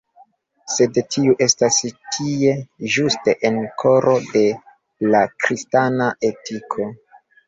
Sed 0.75 0.95
tiu 1.15 1.33
estas 1.45 1.75
tie, 2.15 2.53
ĝuste 2.95 3.35
en 3.49 3.59
“koro 3.83 4.13
de 4.31 4.41
la 5.17 5.21
kristana 5.45 6.09
etiko”. 6.31 6.89